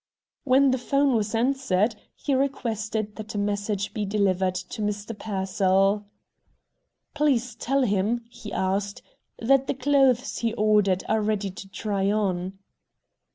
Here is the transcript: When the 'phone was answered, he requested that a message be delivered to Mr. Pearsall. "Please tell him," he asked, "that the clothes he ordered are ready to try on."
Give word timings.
When 0.45 0.71
the 0.71 0.79
'phone 0.79 1.13
was 1.13 1.35
answered, 1.35 1.95
he 2.15 2.33
requested 2.33 3.17
that 3.17 3.35
a 3.35 3.37
message 3.37 3.93
be 3.93 4.03
delivered 4.03 4.55
to 4.55 4.81
Mr. 4.81 5.15
Pearsall. 5.15 6.05
"Please 7.13 7.53
tell 7.53 7.83
him," 7.83 8.25
he 8.27 8.51
asked, 8.51 9.03
"that 9.37 9.67
the 9.67 9.75
clothes 9.75 10.39
he 10.39 10.55
ordered 10.55 11.03
are 11.07 11.21
ready 11.21 11.51
to 11.51 11.69
try 11.69 12.09
on." 12.09 12.57